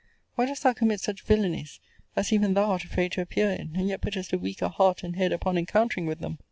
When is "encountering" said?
5.59-6.07